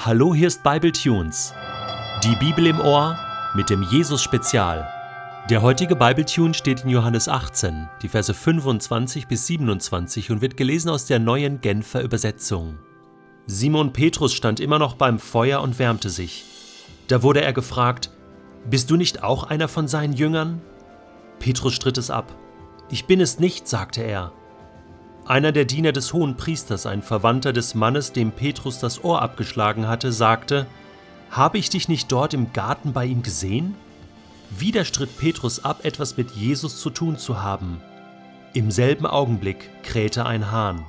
Hallo, 0.00 0.32
hier 0.32 0.46
ist 0.46 0.62
Bible 0.62 0.92
Tunes. 0.92 1.52
Die 2.22 2.36
Bibel 2.36 2.68
im 2.68 2.78
Ohr 2.78 3.18
mit 3.56 3.68
dem 3.68 3.82
Jesus 3.82 4.22
Spezial. 4.22 4.88
Der 5.50 5.60
heutige 5.60 5.96
Bible 5.96 6.24
Tune 6.24 6.54
steht 6.54 6.84
in 6.84 6.90
Johannes 6.90 7.28
18, 7.28 7.88
die 8.00 8.08
Verse 8.08 8.32
25 8.32 9.26
bis 9.26 9.48
27 9.48 10.30
und 10.30 10.40
wird 10.40 10.56
gelesen 10.56 10.88
aus 10.88 11.06
der 11.06 11.18
neuen 11.18 11.60
Genfer 11.60 12.00
Übersetzung. 12.00 12.78
Simon 13.48 13.92
Petrus 13.92 14.34
stand 14.34 14.60
immer 14.60 14.78
noch 14.78 14.94
beim 14.94 15.18
Feuer 15.18 15.60
und 15.62 15.80
wärmte 15.80 16.10
sich. 16.10 16.44
Da 17.08 17.24
wurde 17.24 17.40
er 17.40 17.52
gefragt: 17.52 18.10
Bist 18.70 18.92
du 18.92 18.96
nicht 18.96 19.24
auch 19.24 19.42
einer 19.42 19.66
von 19.66 19.88
seinen 19.88 20.12
Jüngern? 20.12 20.62
Petrus 21.40 21.74
stritt 21.74 21.98
es 21.98 22.08
ab. 22.08 22.32
Ich 22.88 23.06
bin 23.06 23.20
es 23.20 23.40
nicht, 23.40 23.66
sagte 23.66 24.02
er. 24.02 24.30
Einer 25.28 25.52
der 25.52 25.66
Diener 25.66 25.92
des 25.92 26.14
hohen 26.14 26.38
Priesters, 26.38 26.86
ein 26.86 27.02
Verwandter 27.02 27.52
des 27.52 27.74
Mannes, 27.74 28.12
dem 28.12 28.32
Petrus 28.32 28.78
das 28.78 29.04
Ohr 29.04 29.20
abgeschlagen 29.20 29.86
hatte, 29.86 30.10
sagte, 30.10 30.66
Habe 31.30 31.58
ich 31.58 31.68
dich 31.68 31.86
nicht 31.86 32.10
dort 32.10 32.32
im 32.32 32.54
Garten 32.54 32.94
bei 32.94 33.04
ihm 33.04 33.22
gesehen? 33.22 33.74
Wieder 34.48 34.86
stritt 34.86 35.18
Petrus 35.18 35.62
ab, 35.62 35.84
etwas 35.84 36.16
mit 36.16 36.30
Jesus 36.30 36.80
zu 36.80 36.88
tun 36.88 37.18
zu 37.18 37.42
haben. 37.42 37.82
Im 38.54 38.70
selben 38.70 39.04
Augenblick 39.04 39.68
krähte 39.82 40.24
ein 40.24 40.50
Hahn. 40.50 40.86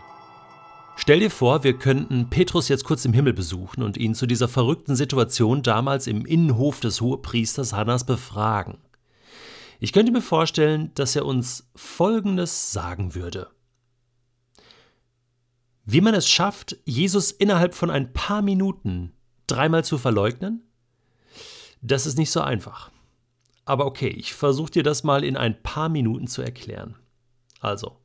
Stell 0.95 1.19
dir 1.19 1.31
vor, 1.31 1.65
wir 1.65 1.73
könnten 1.73 2.29
Petrus 2.29 2.69
jetzt 2.69 2.85
kurz 2.85 3.03
im 3.03 3.11
Himmel 3.11 3.33
besuchen 3.33 3.83
und 3.83 3.97
ihn 3.97 4.15
zu 4.15 4.25
dieser 4.25 4.47
verrückten 4.47 4.95
Situation 4.95 5.63
damals 5.63 6.07
im 6.07 6.25
Innenhof 6.25 6.79
des 6.79 7.01
Hohepriesters 7.01 7.73
Hannas 7.73 8.05
befragen. 8.05 8.77
Ich 9.81 9.91
könnte 9.91 10.13
mir 10.13 10.21
vorstellen, 10.21 10.91
dass 10.95 11.17
er 11.17 11.25
uns 11.25 11.69
Folgendes 11.75 12.71
sagen 12.71 13.15
würde. 13.15 13.49
Wie 15.91 16.01
man 16.01 16.13
es 16.13 16.29
schafft, 16.29 16.77
Jesus 16.85 17.31
innerhalb 17.31 17.73
von 17.73 17.89
ein 17.89 18.13
paar 18.13 18.43
Minuten 18.43 19.11
dreimal 19.47 19.83
zu 19.83 19.97
verleugnen, 19.97 20.61
das 21.81 22.05
ist 22.05 22.15
nicht 22.15 22.29
so 22.29 22.41
einfach. 22.41 22.91
Aber 23.65 23.87
okay, 23.87 24.09
ich 24.09 24.35
versuche 24.35 24.69
dir 24.69 24.83
das 24.83 25.03
mal 25.03 25.23
in 25.23 25.35
ein 25.35 25.59
paar 25.63 25.89
Minuten 25.89 26.27
zu 26.27 26.43
erklären. 26.43 26.95
Also, 27.59 27.97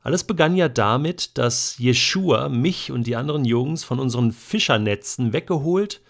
alles 0.00 0.24
begann 0.24 0.56
ja 0.56 0.70
damit, 0.70 1.36
dass 1.36 1.76
Jeshua 1.76 2.48
mich 2.48 2.90
und 2.90 3.06
die 3.06 3.16
anderen 3.16 3.44
Jungs 3.44 3.84
von 3.84 4.00
unseren 4.00 4.32
Fischernetzen 4.32 5.34
weggeholt 5.34 6.00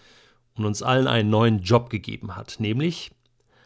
und 0.55 0.63
uns 0.63 0.81
allen 0.81 1.07
einen 1.07 1.29
neuen 1.29 1.63
Job 1.63 1.89
gegeben 1.89 2.37
hat, 2.37 2.61
nämlich 2.61 3.11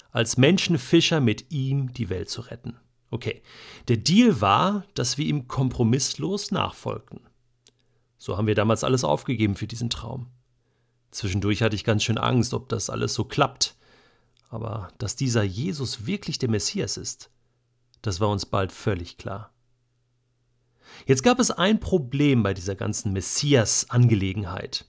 als 0.09 0.37
Menschenfischer 0.37 1.21
mit 1.21 1.51
ihm 1.51 1.93
die 1.93 2.09
Welt 2.09 2.31
zu 2.31 2.41
retten. 2.41 2.79
Okay, 3.13 3.43
der 3.89 3.97
Deal 3.97 4.41
war, 4.41 4.87
dass 4.95 5.19
wir 5.19 5.27
ihm 5.27 5.47
kompromisslos 5.47 6.49
nachfolgten. 6.49 7.19
So 8.17 8.37
haben 8.37 8.47
wir 8.47 8.55
damals 8.55 8.83
alles 8.83 9.03
aufgegeben 9.03 9.55
für 9.55 9.67
diesen 9.67 9.91
Traum. 9.91 10.31
Zwischendurch 11.11 11.61
hatte 11.61 11.75
ich 11.75 11.83
ganz 11.83 12.01
schön 12.03 12.17
Angst, 12.17 12.55
ob 12.55 12.69
das 12.69 12.89
alles 12.89 13.13
so 13.13 13.23
klappt. 13.23 13.75
Aber 14.49 14.87
dass 14.97 15.15
dieser 15.15 15.43
Jesus 15.43 16.07
wirklich 16.07 16.39
der 16.39 16.49
Messias 16.49 16.97
ist, 16.97 17.29
das 18.01 18.19
war 18.19 18.29
uns 18.29 18.47
bald 18.47 18.71
völlig 18.71 19.17
klar. 19.17 19.53
Jetzt 21.05 21.21
gab 21.21 21.39
es 21.39 21.51
ein 21.51 21.79
Problem 21.79 22.41
bei 22.41 22.55
dieser 22.55 22.73
ganzen 22.73 23.13
Messias-Angelegenheit. 23.13 24.85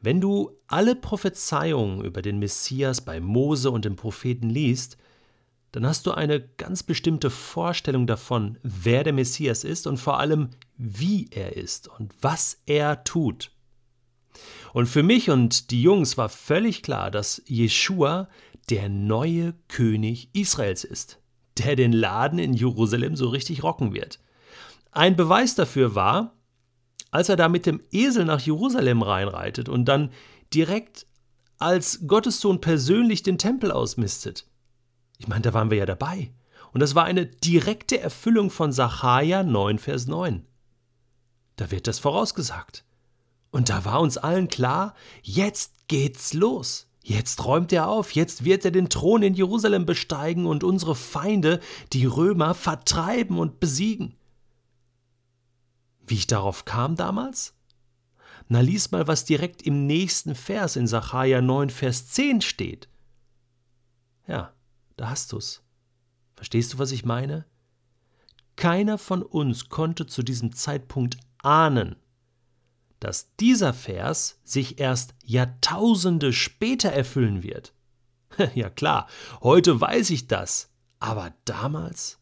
Wenn 0.00 0.20
du 0.20 0.58
alle 0.66 0.96
Prophezeiungen 0.96 2.04
über 2.04 2.22
den 2.22 2.40
Messias 2.40 3.00
bei 3.00 3.20
Mose 3.20 3.70
und 3.70 3.84
den 3.84 3.94
Propheten 3.94 4.50
liest, 4.50 4.96
dann 5.72 5.86
hast 5.86 6.06
du 6.06 6.12
eine 6.12 6.40
ganz 6.40 6.82
bestimmte 6.82 7.30
Vorstellung 7.30 8.06
davon, 8.06 8.58
wer 8.62 9.04
der 9.04 9.12
Messias 9.12 9.64
ist 9.64 9.86
und 9.86 9.98
vor 9.98 10.18
allem, 10.18 10.50
wie 10.76 11.28
er 11.30 11.56
ist 11.56 11.88
und 11.88 12.12
was 12.20 12.62
er 12.66 13.04
tut. 13.04 13.52
Und 14.72 14.86
für 14.86 15.02
mich 15.02 15.30
und 15.30 15.70
die 15.70 15.82
Jungs 15.82 16.16
war 16.16 16.28
völlig 16.28 16.82
klar, 16.82 17.10
dass 17.10 17.42
Jeshua 17.46 18.28
der 18.68 18.88
neue 18.88 19.54
König 19.68 20.30
Israels 20.32 20.84
ist, 20.84 21.18
der 21.58 21.76
den 21.76 21.92
Laden 21.92 22.38
in 22.38 22.52
Jerusalem 22.52 23.16
so 23.16 23.28
richtig 23.28 23.62
rocken 23.62 23.94
wird. 23.94 24.20
Ein 24.92 25.16
Beweis 25.16 25.54
dafür 25.54 25.94
war, 25.94 26.34
als 27.10 27.28
er 27.28 27.36
da 27.36 27.48
mit 27.48 27.66
dem 27.66 27.80
Esel 27.90 28.24
nach 28.24 28.40
Jerusalem 28.40 29.02
reinreitet 29.02 29.68
und 29.68 29.86
dann 29.86 30.10
direkt 30.54 31.06
als 31.58 32.06
Gottessohn 32.06 32.60
persönlich 32.60 33.22
den 33.22 33.38
Tempel 33.38 33.70
ausmistet. 33.72 34.46
Ich 35.20 35.28
meine, 35.28 35.42
da 35.42 35.52
waren 35.52 35.70
wir 35.70 35.76
ja 35.76 35.84
dabei. 35.84 36.32
Und 36.72 36.80
das 36.80 36.94
war 36.94 37.04
eine 37.04 37.26
direkte 37.26 38.00
Erfüllung 38.00 38.50
von 38.50 38.72
Sacharja 38.72 39.42
9, 39.42 39.78
Vers 39.78 40.06
9. 40.06 40.46
Da 41.56 41.70
wird 41.70 41.86
das 41.86 41.98
vorausgesagt. 41.98 42.86
Und 43.50 43.68
da 43.68 43.84
war 43.84 44.00
uns 44.00 44.16
allen 44.16 44.48
klar, 44.48 44.94
jetzt 45.22 45.88
geht's 45.88 46.32
los. 46.32 46.86
Jetzt 47.02 47.44
räumt 47.44 47.70
er 47.70 47.88
auf, 47.88 48.12
jetzt 48.12 48.44
wird 48.44 48.64
er 48.64 48.70
den 48.70 48.88
Thron 48.88 49.22
in 49.22 49.34
Jerusalem 49.34 49.84
besteigen 49.84 50.46
und 50.46 50.64
unsere 50.64 50.94
Feinde, 50.94 51.60
die 51.92 52.06
Römer, 52.06 52.54
vertreiben 52.54 53.38
und 53.38 53.60
besiegen. 53.60 54.14
Wie 56.06 56.14
ich 56.14 56.26
darauf 56.26 56.64
kam 56.64 56.96
damals? 56.96 57.52
Na, 58.48 58.60
lies 58.60 58.90
mal, 58.90 59.06
was 59.06 59.26
direkt 59.26 59.60
im 59.62 59.86
nächsten 59.86 60.34
Vers 60.34 60.76
in 60.76 60.86
Sacharja 60.86 61.42
9, 61.42 61.68
Vers 61.68 62.08
10 62.08 62.40
steht. 62.40 62.88
Ja, 64.26 64.54
da 65.00 65.08
hast 65.08 65.32
du's. 65.32 65.62
Verstehst 66.34 66.74
du, 66.74 66.78
was 66.78 66.92
ich 66.92 67.06
meine? 67.06 67.46
Keiner 68.56 68.98
von 68.98 69.22
uns 69.22 69.70
konnte 69.70 70.04
zu 70.06 70.22
diesem 70.22 70.52
Zeitpunkt 70.52 71.16
ahnen, 71.38 71.96
dass 72.98 73.34
dieser 73.36 73.72
Vers 73.72 74.40
sich 74.44 74.78
erst 74.78 75.14
Jahrtausende 75.24 76.34
später 76.34 76.90
erfüllen 76.90 77.42
wird. 77.42 77.72
ja 78.54 78.68
klar, 78.68 79.08
heute 79.40 79.80
weiß 79.80 80.10
ich 80.10 80.26
das, 80.26 80.68
aber 80.98 81.32
damals? 81.46 82.18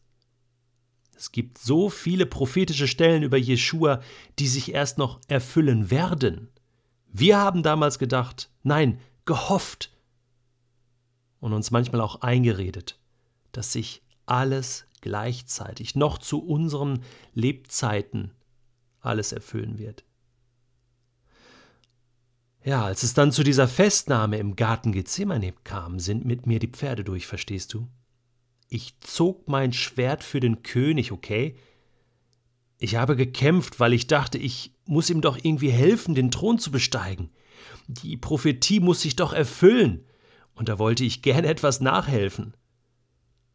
Es 1.17 1.33
gibt 1.33 1.57
so 1.57 1.89
viele 1.89 2.25
prophetische 2.25 2.87
Stellen 2.87 3.23
über 3.23 3.35
Jeschua, 3.37 4.01
die 4.39 4.47
sich 4.47 4.73
erst 4.73 4.97
noch 4.97 5.19
erfüllen 5.27 5.91
werden. 5.91 6.47
Wir 7.07 7.39
haben 7.39 7.61
damals 7.61 7.99
gedacht, 7.99 8.49
nein, 8.63 9.01
gehofft, 9.25 9.91
und 11.39 11.53
uns 11.53 11.71
manchmal 11.71 12.01
auch 12.01 12.21
eingeredet, 12.21 12.99
dass 13.51 13.73
sich 13.73 14.01
alles 14.25 14.85
gleichzeitig 15.01 15.95
noch 15.95 16.17
zu 16.17 16.39
unseren 16.43 17.03
Lebzeiten 17.33 18.31
alles 18.99 19.31
erfüllen 19.31 19.77
wird. 19.77 20.03
Ja, 22.63 22.83
als 22.83 23.03
es 23.03 23.13
dann 23.13 23.31
zu 23.31 23.43
dieser 23.43 23.67
Festnahme 23.67 24.37
im 24.37 24.55
Garten 24.55 24.91
Gethsemane 24.91 25.53
kam, 25.63 25.99
sind 25.99 26.25
mit 26.25 26.45
mir 26.45 26.59
die 26.59 26.67
Pferde 26.67 27.03
durch, 27.05 27.25
verstehst 27.25 27.73
du? 27.73 27.87
Ich 28.67 28.99
zog 28.99 29.47
mein 29.47 29.71
Schwert 29.73 30.23
für 30.23 30.41
den 30.41 30.61
König, 30.61 31.11
okay? 31.11 31.55
Ich 32.77 32.95
habe 32.95 33.15
gekämpft, 33.15 33.79
weil 33.79 33.93
ich 33.93 34.07
dachte, 34.07 34.37
ich 34.37 34.75
muss 34.85 35.09
ihm 35.09 35.21
doch 35.21 35.37
irgendwie 35.41 35.71
helfen, 35.71 36.15
den 36.15 36.31
Thron 36.31 36.59
zu 36.59 36.69
besteigen. 36.69 37.29
Die 37.87 38.17
Prophetie 38.17 38.81
muss 38.81 39.01
sich 39.01 39.15
doch 39.15 39.33
erfüllen 39.33 40.05
und 40.59 40.67
da 40.67 40.77
wollte 40.77 41.05
ich 41.05 41.21
gern 41.21 41.45
etwas 41.45 41.79
nachhelfen. 41.79 42.53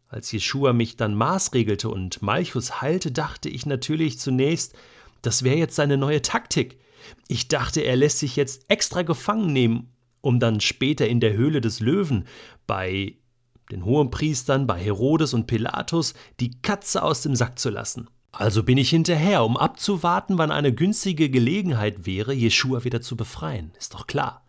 Als 0.09 0.33
Jeschua 0.33 0.73
mich 0.73 0.97
dann 0.97 1.15
maßregelte 1.15 1.91
und 1.91 2.23
Malchus 2.23 2.81
heilte, 2.81 3.13
dachte 3.13 3.51
ich 3.51 3.67
natürlich 3.67 4.19
zunächst, 4.19 4.75
das 5.21 5.43
wäre 5.43 5.57
jetzt 5.57 5.77
seine 5.77 5.99
neue 5.99 6.23
Taktik. 6.23 6.81
Ich 7.29 7.49
dachte, 7.49 7.83
er 7.83 7.97
lässt 7.97 8.21
sich 8.21 8.37
jetzt 8.37 8.65
extra 8.69 9.03
gefangen 9.03 9.53
nehmen, 9.53 9.93
um 10.23 10.41
dann 10.41 10.63
später 10.63 11.07
in 11.07 11.21
der 11.21 11.35
Höhle 11.35 11.61
des 11.61 11.81
Löwen 11.81 12.27
bei 12.67 13.19
den 13.71 13.85
Hohenpriestern, 13.85 14.67
bei 14.67 14.81
Herodes 14.81 15.35
und 15.35 15.47
Pilatus 15.47 16.15
die 16.41 16.63
Katze 16.63 17.03
aus 17.03 17.21
dem 17.21 17.37
Sack 17.37 17.59
zu 17.59 17.69
lassen. 17.69 18.09
Also 18.33 18.63
bin 18.63 18.79
ich 18.79 18.89
hinterher, 18.89 19.45
um 19.45 19.59
abzuwarten, 19.59 20.39
wann 20.39 20.51
eine 20.51 20.73
günstige 20.73 21.29
Gelegenheit 21.29 22.07
wäre, 22.07 22.33
Jeschua 22.33 22.83
wieder 22.85 23.03
zu 23.03 23.15
befreien. 23.15 23.73
Ist 23.79 23.93
doch 23.93 24.07
klar. 24.07 24.44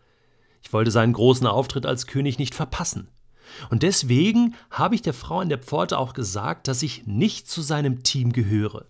Ich 0.62 0.72
wollte 0.72 0.90
seinen 0.90 1.12
großen 1.12 1.46
Auftritt 1.46 1.86
als 1.86 2.06
König 2.06 2.38
nicht 2.38 2.54
verpassen. 2.54 3.08
Und 3.70 3.82
deswegen 3.82 4.54
habe 4.70 4.94
ich 4.94 5.02
der 5.02 5.14
Frau 5.14 5.40
an 5.40 5.48
der 5.48 5.58
Pforte 5.58 5.98
auch 5.98 6.12
gesagt, 6.12 6.68
dass 6.68 6.82
ich 6.82 7.06
nicht 7.06 7.48
zu 7.48 7.62
seinem 7.62 8.02
Team 8.02 8.32
gehöre, 8.32 8.86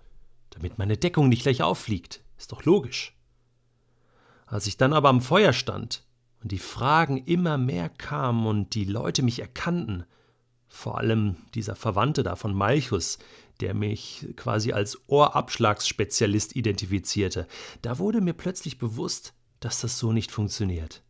damit 0.50 0.78
meine 0.78 0.96
Deckung 0.96 1.28
nicht 1.28 1.42
gleich 1.42 1.62
auffliegt. 1.62 2.22
Ist 2.38 2.52
doch 2.52 2.64
logisch. 2.64 3.14
Als 4.46 4.66
ich 4.66 4.76
dann 4.76 4.92
aber 4.92 5.08
am 5.08 5.20
Feuer 5.20 5.52
stand 5.52 6.04
und 6.42 6.52
die 6.52 6.58
Fragen 6.58 7.18
immer 7.18 7.58
mehr 7.58 7.88
kamen 7.88 8.46
und 8.46 8.74
die 8.74 8.84
Leute 8.84 9.22
mich 9.22 9.40
erkannten, 9.40 10.04
vor 10.68 10.98
allem 10.98 11.36
dieser 11.54 11.76
Verwandte 11.76 12.22
da 12.22 12.36
von 12.36 12.54
Malchus, 12.54 13.18
der 13.60 13.74
mich 13.74 14.26
quasi 14.36 14.72
als 14.72 15.00
Ohrabschlagsspezialist 15.08 16.54
identifizierte, 16.54 17.46
da 17.82 17.98
wurde 17.98 18.20
mir 18.20 18.34
plötzlich 18.34 18.78
bewusst, 18.78 19.32
dass 19.60 19.80
das 19.80 19.98
so 19.98 20.12
nicht 20.12 20.30
funktioniert. 20.30 21.02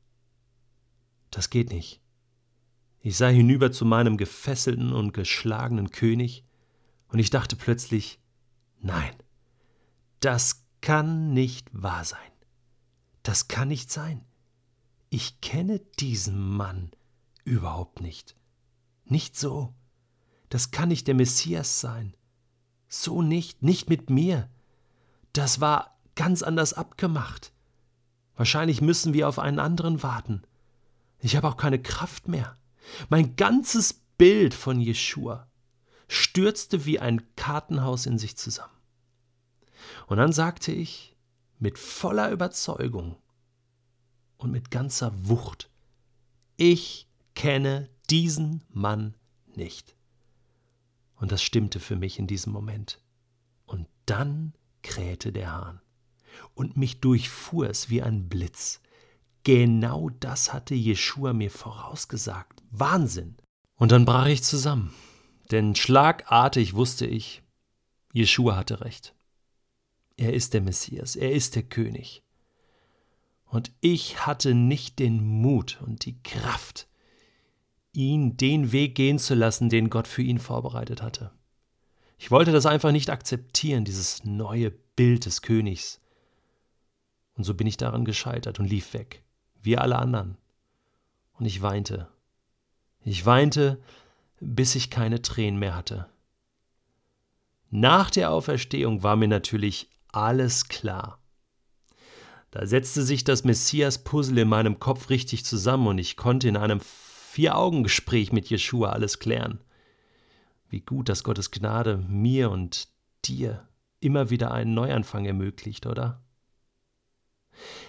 Das 1.30 1.50
geht 1.50 1.70
nicht. 1.70 2.00
Ich 3.00 3.16
sah 3.16 3.28
hinüber 3.28 3.70
zu 3.72 3.84
meinem 3.84 4.16
gefesselten 4.16 4.92
und 4.92 5.12
geschlagenen 5.12 5.90
König, 5.90 6.44
und 7.08 7.20
ich 7.20 7.30
dachte 7.30 7.56
plötzlich, 7.56 8.18
nein, 8.80 9.14
das 10.20 10.64
kann 10.80 11.32
nicht 11.32 11.68
wahr 11.72 12.04
sein. 12.04 12.18
Das 13.22 13.48
kann 13.48 13.68
nicht 13.68 13.90
sein. 13.90 14.24
Ich 15.08 15.40
kenne 15.40 15.80
diesen 15.98 16.56
Mann 16.56 16.90
überhaupt 17.44 18.00
nicht. 18.00 18.36
Nicht 19.04 19.36
so. 19.36 19.72
Das 20.48 20.70
kann 20.70 20.88
nicht 20.88 21.06
der 21.06 21.14
Messias 21.14 21.80
sein. 21.80 22.14
So 22.88 23.22
nicht, 23.22 23.62
nicht 23.62 23.88
mit 23.88 24.10
mir. 24.10 24.48
Das 25.32 25.60
war 25.60 25.98
ganz 26.14 26.42
anders 26.42 26.72
abgemacht. 26.72 27.52
Wahrscheinlich 28.36 28.80
müssen 28.80 29.14
wir 29.14 29.28
auf 29.28 29.38
einen 29.38 29.58
anderen 29.58 30.02
warten. 30.02 30.42
Ich 31.26 31.34
habe 31.34 31.48
auch 31.48 31.56
keine 31.56 31.82
Kraft 31.82 32.28
mehr. 32.28 32.56
Mein 33.08 33.34
ganzes 33.34 33.94
Bild 34.16 34.54
von 34.54 34.80
Jeschua 34.80 35.50
stürzte 36.06 36.86
wie 36.86 37.00
ein 37.00 37.34
Kartenhaus 37.34 38.06
in 38.06 38.16
sich 38.16 38.36
zusammen. 38.36 38.78
Und 40.06 40.18
dann 40.18 40.32
sagte 40.32 40.70
ich 40.70 41.16
mit 41.58 41.80
voller 41.80 42.30
Überzeugung 42.30 43.16
und 44.36 44.52
mit 44.52 44.70
ganzer 44.70 45.10
Wucht, 45.26 45.68
ich 46.56 47.08
kenne 47.34 47.90
diesen 48.08 48.62
Mann 48.68 49.16
nicht. 49.46 49.96
Und 51.16 51.32
das 51.32 51.42
stimmte 51.42 51.80
für 51.80 51.96
mich 51.96 52.20
in 52.20 52.28
diesem 52.28 52.52
Moment. 52.52 53.00
Und 53.64 53.88
dann 54.04 54.54
krähte 54.84 55.32
der 55.32 55.50
Hahn. 55.50 55.80
Und 56.54 56.76
mich 56.76 57.00
durchfuhr 57.00 57.68
es 57.68 57.90
wie 57.90 58.00
ein 58.00 58.28
Blitz. 58.28 58.80
Genau 59.46 60.10
das 60.10 60.52
hatte 60.52 60.74
Jeschua 60.74 61.32
mir 61.32 61.52
vorausgesagt. 61.52 62.64
Wahnsinn! 62.72 63.36
Und 63.76 63.92
dann 63.92 64.04
brach 64.04 64.26
ich 64.26 64.42
zusammen. 64.42 64.92
Denn 65.52 65.76
schlagartig 65.76 66.74
wusste 66.74 67.06
ich, 67.06 67.44
Jeschua 68.12 68.56
hatte 68.56 68.80
recht. 68.80 69.14
Er 70.16 70.34
ist 70.34 70.52
der 70.52 70.62
Messias, 70.62 71.14
er 71.14 71.30
ist 71.30 71.54
der 71.54 71.62
König. 71.62 72.24
Und 73.44 73.70
ich 73.80 74.26
hatte 74.26 74.52
nicht 74.52 74.98
den 74.98 75.24
Mut 75.24 75.80
und 75.80 76.06
die 76.06 76.20
Kraft, 76.24 76.88
ihn 77.92 78.36
den 78.36 78.72
Weg 78.72 78.96
gehen 78.96 79.20
zu 79.20 79.36
lassen, 79.36 79.68
den 79.68 79.90
Gott 79.90 80.08
für 80.08 80.22
ihn 80.22 80.40
vorbereitet 80.40 81.02
hatte. 81.02 81.30
Ich 82.18 82.32
wollte 82.32 82.50
das 82.50 82.66
einfach 82.66 82.90
nicht 82.90 83.10
akzeptieren, 83.10 83.84
dieses 83.84 84.24
neue 84.24 84.72
Bild 84.72 85.24
des 85.24 85.40
Königs. 85.40 86.00
Und 87.34 87.44
so 87.44 87.54
bin 87.54 87.68
ich 87.68 87.76
daran 87.76 88.04
gescheitert 88.04 88.58
und 88.58 88.66
lief 88.66 88.92
weg, 88.92 89.22
wie 89.66 89.76
alle 89.76 89.98
anderen. 89.98 90.38
Und 91.34 91.44
ich 91.44 91.60
weinte. 91.60 92.08
Ich 93.04 93.26
weinte, 93.26 93.82
bis 94.40 94.74
ich 94.74 94.90
keine 94.90 95.20
Tränen 95.20 95.58
mehr 95.58 95.76
hatte. 95.76 96.08
Nach 97.70 98.10
der 98.10 98.30
Auferstehung 98.30 99.02
war 99.02 99.16
mir 99.16 99.28
natürlich 99.28 99.90
alles 100.12 100.68
klar. 100.68 101.18
Da 102.50 102.66
setzte 102.66 103.02
sich 103.02 103.24
das 103.24 103.44
Messias-Puzzle 103.44 104.38
in 104.38 104.48
meinem 104.48 104.78
Kopf 104.78 105.10
richtig 105.10 105.44
zusammen 105.44 105.88
und 105.88 105.98
ich 105.98 106.16
konnte 106.16 106.48
in 106.48 106.56
einem 106.56 106.80
Vier-Augen-Gespräch 106.80 108.32
mit 108.32 108.48
Jeschua 108.48 108.90
alles 108.90 109.18
klären. 109.18 109.60
Wie 110.68 110.80
gut, 110.80 111.08
dass 111.08 111.22
Gottes 111.22 111.50
Gnade 111.50 111.98
mir 111.98 112.50
und 112.50 112.88
dir 113.24 113.68
immer 114.00 114.30
wieder 114.30 114.52
einen 114.52 114.74
Neuanfang 114.74 115.26
ermöglicht, 115.26 115.86
oder? 115.86 116.22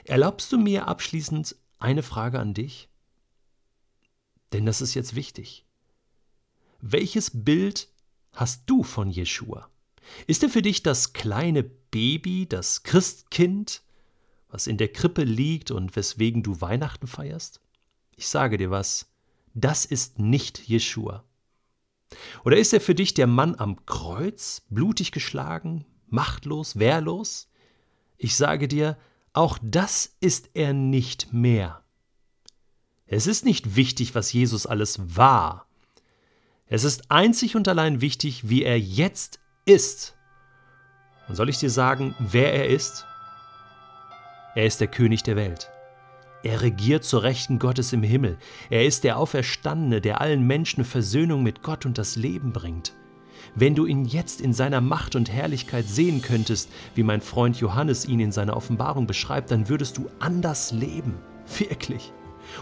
Erlaubst 0.06 0.52
du 0.52 0.58
mir 0.58 0.88
abschließend 0.88 1.56
eine 1.80 2.04
Frage 2.04 2.40
an 2.40 2.54
dich? 2.54 2.90
Denn 4.54 4.66
das 4.66 4.82
ist 4.82 4.94
jetzt 4.94 5.16
wichtig. 5.16 5.66
Welches 6.80 7.44
Bild 7.44 7.90
hast 8.34 8.64
du 8.68 8.84
von 8.84 9.10
Jeschua? 9.10 9.70
Ist 10.26 10.44
er 10.44 10.50
für 10.50 10.62
dich 10.62 10.84
das 10.84 11.14
kleine 11.14 11.64
Baby, 11.64 12.48
das 12.48 12.84
Christkind, 12.84 13.82
was 14.50 14.68
in 14.68 14.78
der 14.78 14.88
Krippe 14.88 15.24
liegt 15.24 15.72
und 15.72 15.96
weswegen 15.96 16.44
du 16.44 16.62
Weihnachten 16.62 17.08
feierst? 17.08 17.60
Ich 18.16 18.28
sage 18.28 18.58
dir 18.58 18.72
was, 18.72 19.12
das 19.54 19.86
ist 19.86 20.20
nicht 20.20 20.68
Jeschua. 20.68 21.24
Oder 22.46 22.58
ist 22.58 22.74
er 22.74 22.82
für 22.82 22.96
dich 22.96 23.14
der 23.14 23.28
Mann 23.28 23.56
am 23.56 23.86
Kreuz, 23.86 24.62
blutig 24.70 25.12
geschlagen, 25.12 25.86
machtlos, 26.08 26.80
wehrlos? 26.80 27.50
Ich 28.18 28.36
sage 28.36 28.68
dir, 28.68 28.98
auch 29.38 29.60
das 29.62 30.18
ist 30.20 30.50
er 30.56 30.74
nicht 30.74 31.32
mehr. 31.32 31.84
Es 33.06 33.28
ist 33.28 33.46
nicht 33.46 33.76
wichtig, 33.76 34.16
was 34.16 34.34
Jesus 34.34 34.66
alles 34.66 35.16
war. 35.16 35.68
Es 36.66 36.84
ist 36.84 37.12
einzig 37.12 37.56
und 37.56 37.68
allein 37.68 38.02
wichtig, 38.02 38.50
wie 38.50 38.64
er 38.64 38.80
jetzt 38.80 39.40
ist. 39.66 40.16
Und 41.30 41.36
soll 41.36 41.50
ich 41.50 41.60
dir 41.60 41.70
sagen, 41.70 42.16
wer 42.18 42.52
er 42.52 42.68
ist? 42.68 43.06
Er 44.56 44.66
ist 44.66 44.82
der 44.82 44.88
König 44.88 45.22
der 45.22 45.36
Welt. 45.36 45.70
Er 46.42 46.64
regiert 46.64 47.04
zur 47.04 47.22
Rechten 47.22 47.60
Gottes 47.60 47.94
im 47.94 48.02
Himmel. 48.02 48.40
Er 48.72 48.88
ist 48.88 49.04
der 49.04 49.20
Auferstandene, 49.20 50.02
der 50.02 50.20
allen 50.20 50.48
Menschen 50.48 50.84
Versöhnung 50.84 51.44
mit 51.44 51.62
Gott 51.62 51.86
und 51.86 52.00
das 52.00 52.16
Leben 52.16 52.54
bringt. 52.54 52.96
Wenn 53.56 53.76
du 53.76 53.86
ihn 53.86 54.06
jetzt 54.06 54.42
in 54.42 54.54
seiner 54.54 54.82
Macht 54.82 55.16
und 55.16 55.32
Herrlichkeit 55.32 55.88
sehen 55.88 56.22
könntest, 56.22 56.70
wie 56.96 57.04
mein 57.04 57.22
Freund 57.22 57.58
Johannes 57.60 58.06
ihn 58.06 58.20
in 58.20 58.32
seiner 58.32 58.56
Offenbarung 58.56 59.08
beschreibt, 59.08 59.52
dann 59.52 59.70
würdest 59.70 59.98
du 59.98 60.10
anders 60.20 60.72
leben. 60.72 61.16
Wirklich. 61.58 62.12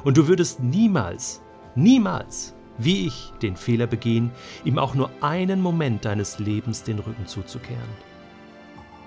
Und 0.04 0.18
du 0.18 0.28
würdest 0.28 0.62
niemals, 0.62 1.42
niemals, 1.76 2.54
wie 2.78 3.08
ich, 3.08 3.32
den 3.42 3.56
Fehler 3.56 3.88
begehen, 3.88 4.32
ihm 4.64 4.80
auch 4.80 4.96
nur 4.96 5.10
einen 5.22 5.62
Moment 5.62 6.06
deines 6.06 6.40
Lebens 6.40 6.84
den 6.84 7.00
Rücken 7.00 7.28
zuzukehren. 7.28 7.82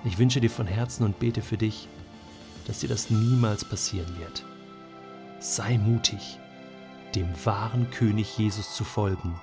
Ich 0.04 0.18
wünsche 0.18 0.40
dir 0.40 0.50
von 0.50 0.66
Herzen 0.66 1.04
und 1.04 1.18
bete 1.18 1.42
für 1.42 1.56
dich, 1.56 1.88
dass 2.66 2.80
dir 2.80 2.88
das 2.88 3.10
niemals 3.10 3.64
passieren 3.64 4.18
wird 4.18 4.44
sei 5.40 5.78
mutig, 5.78 6.38
dem 7.14 7.28
wahren 7.44 7.90
König 7.90 8.38
Jesus 8.38 8.74
zu 8.74 8.84
folgen 8.84 9.38